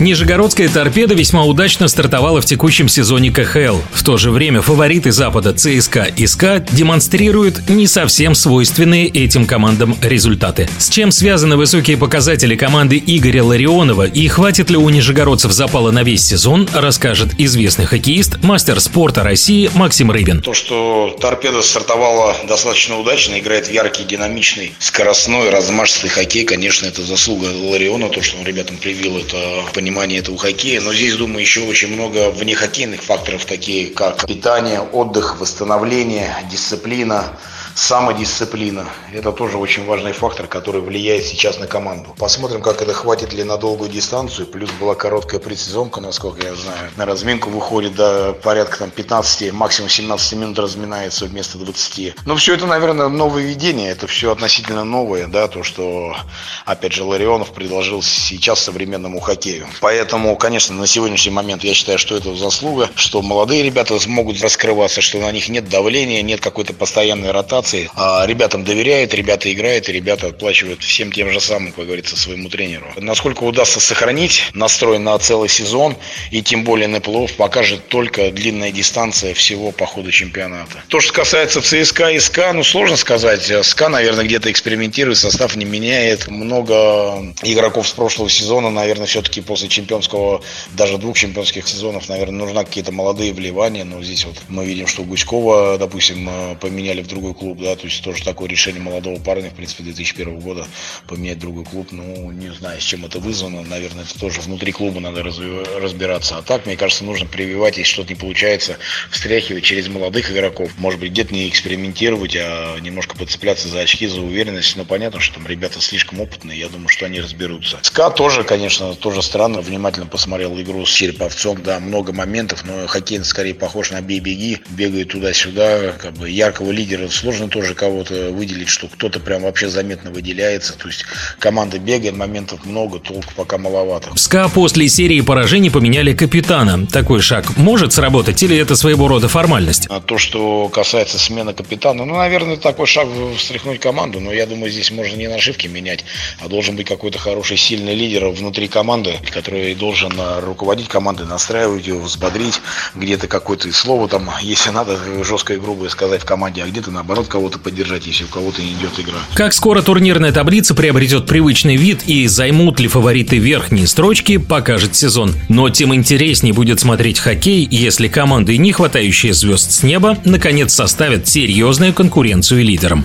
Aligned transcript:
Нижегородская 0.00 0.68
торпеда 0.68 1.14
весьма 1.14 1.44
удачно 1.44 1.88
стартовала 1.88 2.40
в 2.40 2.44
текущем 2.44 2.88
сезоне 2.88 3.32
КХЛ. 3.32 3.78
В 3.92 4.04
то 4.04 4.16
же 4.16 4.30
время 4.30 4.62
фавориты 4.62 5.10
Запада 5.10 5.52
ЦСКА 5.52 6.04
и 6.04 6.24
СКА 6.24 6.64
демонстрируют 6.70 7.68
не 7.68 7.88
совсем 7.88 8.36
свойственные 8.36 9.08
этим 9.08 9.44
командам 9.44 9.96
результаты. 10.00 10.68
С 10.78 10.88
чем 10.88 11.10
связаны 11.10 11.56
высокие 11.56 11.96
показатели 11.96 12.54
команды 12.54 13.02
Игоря 13.04 13.42
Ларионова 13.42 14.06
и 14.06 14.28
хватит 14.28 14.70
ли 14.70 14.76
у 14.76 14.88
нижегородцев 14.88 15.50
запала 15.50 15.90
на 15.90 16.04
весь 16.04 16.24
сезон, 16.24 16.68
расскажет 16.72 17.30
известный 17.36 17.86
хоккеист, 17.86 18.40
мастер 18.44 18.78
спорта 18.78 19.24
России 19.24 19.68
Максим 19.74 20.12
Рыбин. 20.12 20.42
То, 20.42 20.54
что 20.54 21.18
торпеда 21.20 21.60
стартовала 21.60 22.36
достаточно 22.46 23.00
удачно, 23.00 23.36
играет 23.40 23.66
в 23.66 23.72
яркий, 23.72 24.04
динамичный, 24.04 24.74
скоростной, 24.78 25.50
размашистый 25.50 26.08
хоккей, 26.08 26.44
конечно, 26.44 26.86
это 26.86 27.02
заслуга 27.02 27.46
Лариона, 27.46 28.10
то, 28.10 28.22
что 28.22 28.38
он 28.38 28.44
ребятам 28.44 28.76
привил 28.76 29.18
это 29.18 29.64
понимание 29.74 29.87
понимание 29.88 30.18
этого 30.18 30.36
хоккея. 30.36 30.80
Но 30.80 30.92
здесь, 30.92 31.16
думаю, 31.16 31.40
еще 31.40 31.62
очень 31.62 31.88
много 31.88 32.30
внехоккейных 32.30 33.02
факторов, 33.02 33.46
такие 33.46 33.88
как 33.88 34.26
питание, 34.26 34.80
отдых, 34.80 35.40
восстановление, 35.40 36.34
дисциплина 36.50 37.38
самодисциплина. 37.78 38.86
Это 39.12 39.30
тоже 39.30 39.56
очень 39.56 39.86
важный 39.86 40.12
фактор, 40.12 40.48
который 40.48 40.80
влияет 40.80 41.24
сейчас 41.24 41.60
на 41.60 41.68
команду. 41.68 42.14
Посмотрим, 42.18 42.60
как 42.60 42.82
это 42.82 42.92
хватит 42.92 43.32
ли 43.32 43.44
на 43.44 43.56
долгую 43.56 43.88
дистанцию. 43.88 44.46
Плюс 44.46 44.70
была 44.80 44.96
короткая 44.96 45.40
предсезонка, 45.40 46.00
насколько 46.00 46.44
я 46.44 46.54
знаю. 46.56 46.90
На 46.96 47.06
разминку 47.06 47.50
выходит 47.50 47.94
до 47.94 48.32
порядка 48.32 48.78
там, 48.78 48.90
15, 48.90 49.52
максимум 49.52 49.88
17 49.88 50.32
минут 50.32 50.58
разминается 50.58 51.26
вместо 51.26 51.56
20. 51.56 52.26
Но 52.26 52.34
все 52.36 52.54
это, 52.54 52.66
наверное, 52.66 53.08
нововведение. 53.08 53.90
Это 53.90 54.08
все 54.08 54.32
относительно 54.32 54.82
новое, 54.82 55.28
да, 55.28 55.46
то, 55.46 55.62
что, 55.62 56.16
опять 56.64 56.92
же, 56.92 57.04
Ларионов 57.04 57.52
предложил 57.52 58.02
сейчас 58.02 58.60
современному 58.60 59.20
хоккею. 59.20 59.68
Поэтому, 59.80 60.34
конечно, 60.36 60.74
на 60.74 60.88
сегодняшний 60.88 61.32
момент 61.32 61.62
я 61.62 61.74
считаю, 61.74 61.98
что 61.98 62.16
это 62.16 62.34
заслуга, 62.34 62.90
что 62.96 63.22
молодые 63.22 63.62
ребята 63.62 63.98
смогут 64.00 64.42
раскрываться, 64.42 65.00
что 65.00 65.18
на 65.18 65.30
них 65.30 65.48
нет 65.48 65.68
давления, 65.68 66.22
нет 66.22 66.40
какой-то 66.40 66.74
постоянной 66.74 67.30
ротации 67.30 67.67
ситуации. 67.68 67.90
А 67.94 68.26
ребятам 68.26 68.64
доверяют, 68.64 69.14
ребята 69.14 69.52
играют, 69.52 69.88
и 69.88 69.92
ребята 69.92 70.28
отплачивают 70.28 70.82
всем 70.82 71.12
тем 71.12 71.30
же 71.30 71.40
самым, 71.40 71.72
как 71.72 71.86
говорится, 71.86 72.16
своему 72.16 72.48
тренеру. 72.48 72.86
Насколько 72.96 73.44
удастся 73.44 73.80
сохранить 73.80 74.44
настрой 74.54 74.98
на 74.98 75.18
целый 75.18 75.48
сезон, 75.48 75.96
и 76.30 76.42
тем 76.42 76.64
более 76.64 76.88
на 76.88 77.00
плей 77.00 77.28
покажет 77.36 77.88
только 77.88 78.30
длинная 78.30 78.72
дистанция 78.72 79.34
всего 79.34 79.72
по 79.72 79.86
ходу 79.86 80.10
чемпионата. 80.10 80.82
То, 80.88 81.00
что 81.00 81.12
касается 81.12 81.60
ЦСКА 81.62 82.10
и 82.10 82.18
СКА, 82.18 82.52
ну, 82.52 82.64
сложно 82.64 82.96
сказать. 82.96 83.50
СКА, 83.62 83.88
наверное, 83.88 84.24
где-то 84.24 84.50
экспериментирует, 84.50 85.18
состав 85.18 85.56
не 85.56 85.64
меняет. 85.64 86.28
Много 86.28 87.34
игроков 87.42 87.88
с 87.88 87.92
прошлого 87.92 88.30
сезона, 88.30 88.70
наверное, 88.70 89.06
все-таки 89.06 89.40
после 89.40 89.68
чемпионского, 89.68 90.42
даже 90.72 90.98
двух 90.98 91.16
чемпионских 91.16 91.66
сезонов, 91.68 92.08
наверное, 92.08 92.38
нужны 92.38 92.64
какие-то 92.64 92.92
молодые 92.92 93.32
вливания. 93.32 93.84
Но 93.84 94.02
здесь 94.02 94.24
вот 94.24 94.36
мы 94.48 94.64
видим, 94.64 94.86
что 94.86 95.02
Гуськова, 95.02 95.78
допустим, 95.78 96.28
поменяли 96.60 97.02
в 97.02 97.06
другой 97.06 97.34
клуб 97.34 97.47
клуб, 97.48 97.60
да, 97.62 97.76
то 97.76 97.86
есть 97.86 98.02
тоже 98.02 98.22
такое 98.24 98.48
решение 98.48 98.82
молодого 98.82 99.18
парня, 99.18 99.50
в 99.50 99.54
принципе, 99.54 99.82
2001 99.84 100.40
года 100.40 100.66
поменять 101.06 101.38
другой 101.38 101.64
клуб, 101.64 101.88
ну, 101.92 102.30
не 102.30 102.52
знаю, 102.52 102.80
с 102.80 102.84
чем 102.84 103.04
это 103.04 103.18
вызвано, 103.20 103.62
наверное, 103.62 104.04
это 104.04 104.18
тоже 104.18 104.40
внутри 104.40 104.72
клуба 104.72 105.00
надо 105.00 105.22
разбираться, 105.22 106.36
а 106.36 106.42
так, 106.42 106.66
мне 106.66 106.76
кажется, 106.76 107.04
нужно 107.04 107.26
прививать, 107.26 107.78
если 107.78 107.90
что-то 107.90 108.12
не 108.12 108.20
получается, 108.20 108.76
встряхивать 109.10 109.64
через 109.64 109.88
молодых 109.88 110.30
игроков, 110.30 110.72
может 110.76 111.00
быть, 111.00 111.12
где-то 111.12 111.32
не 111.32 111.48
экспериментировать, 111.48 112.36
а 112.36 112.78
немножко 112.80 113.16
подцепляться 113.16 113.68
за 113.68 113.80
очки, 113.80 114.06
за 114.06 114.20
уверенность, 114.20 114.76
но 114.76 114.84
понятно, 114.84 115.20
что 115.20 115.36
там 115.36 115.46
ребята 115.46 115.80
слишком 115.80 116.20
опытные, 116.20 116.58
я 116.58 116.68
думаю, 116.68 116.88
что 116.88 117.06
они 117.06 117.20
разберутся. 117.20 117.78
СКА 117.82 118.10
тоже, 118.10 118.44
конечно, 118.44 118.94
тоже 118.94 119.22
странно, 119.22 119.60
внимательно 119.60 120.06
посмотрел 120.06 120.60
игру 120.60 120.84
с 120.84 120.90
Череповцом, 120.90 121.62
да, 121.62 121.80
много 121.80 122.12
моментов, 122.12 122.64
но 122.64 122.86
хоккей 122.86 123.24
скорее 123.24 123.54
похож 123.54 123.90
на 123.90 124.00
бей-беги, 124.00 124.58
бегает 124.70 125.08
туда-сюда, 125.08 125.92
как 125.92 126.14
бы 126.14 126.28
яркого 126.28 126.70
лидера 126.70 127.08
сложно 127.08 127.37
тоже 127.46 127.74
кого-то 127.74 128.30
выделить, 128.32 128.68
что 128.68 128.88
кто-то 128.88 129.20
прям 129.20 129.42
вообще 129.42 129.68
заметно 129.68 130.10
выделяется. 130.10 130.76
То 130.76 130.88
есть 130.88 131.04
команда 131.38 131.78
бегает, 131.78 132.16
моментов 132.16 132.64
много, 132.64 132.98
толку 132.98 133.32
пока 133.36 133.58
маловато. 133.58 134.10
СКА 134.16 134.48
после 134.48 134.88
серии 134.88 135.20
поражений 135.20 135.70
поменяли 135.70 136.12
капитана. 136.12 136.86
Такой 136.86 137.20
шаг 137.20 137.56
может 137.56 137.92
сработать 137.92 138.42
или 138.42 138.56
это 138.56 138.74
своего 138.74 139.06
рода 139.06 139.28
формальность? 139.28 139.86
А 139.88 140.00
то, 140.00 140.18
что 140.18 140.68
касается 140.68 141.18
смены 141.18 141.52
капитана, 141.52 142.04
ну, 142.04 142.16
наверное, 142.16 142.56
такой 142.56 142.86
шаг 142.86 143.06
встряхнуть 143.36 143.80
команду, 143.80 144.20
но 144.20 144.32
я 144.32 144.46
думаю, 144.46 144.72
здесь 144.72 144.90
можно 144.90 145.16
не 145.16 145.28
на 145.28 145.36
ошибки 145.36 145.66
менять, 145.68 146.04
а 146.40 146.48
должен 146.48 146.76
быть 146.76 146.86
какой-то 146.86 147.18
хороший, 147.18 147.56
сильный 147.56 147.94
лидер 147.94 148.28
внутри 148.28 148.68
команды, 148.68 149.14
который 149.30 149.74
должен 149.74 150.12
а, 150.18 150.40
руководить 150.40 150.88
командой, 150.88 151.26
настраивать 151.26 151.86
ее, 151.86 151.98
взбодрить, 151.98 152.60
где-то 152.94 153.28
какое-то 153.28 153.72
слово 153.72 154.08
там, 154.08 154.30
если 154.40 154.70
надо, 154.70 154.98
жесткое 155.24 155.58
и 155.58 155.60
грубое 155.60 155.88
сказать 155.88 156.22
в 156.22 156.24
команде, 156.24 156.62
а 156.62 156.66
где-то 156.66 156.90
наоборот 156.90 157.27
кого-то 157.28 157.58
поддержать, 157.58 158.06
если 158.06 158.24
у 158.24 158.28
кого-то 158.28 158.62
не 158.62 158.72
идет 158.72 158.98
игра. 158.98 159.18
Как 159.34 159.52
скоро 159.52 159.82
турнирная 159.82 160.32
таблица 160.32 160.74
приобретет 160.74 161.26
привычный 161.26 161.76
вид 161.76 162.02
и 162.06 162.26
займут 162.26 162.80
ли 162.80 162.88
фавориты 162.88 163.38
верхние 163.38 163.86
строчки, 163.86 164.38
покажет 164.38 164.96
сезон. 164.96 165.34
Но 165.48 165.70
тем 165.70 165.94
интереснее 165.94 166.52
будет 166.52 166.80
смотреть 166.80 167.18
хоккей, 167.18 167.66
если 167.70 168.08
команды, 168.08 168.56
не 168.56 168.72
хватающие 168.72 169.32
звезд 169.32 169.70
с 169.70 169.82
неба, 169.82 170.18
наконец 170.24 170.74
составят 170.74 171.28
серьезную 171.28 171.94
конкуренцию 171.94 172.64
лидерам. 172.64 173.04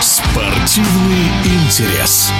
Спортивный 0.00 1.26
интерес. 1.44 2.30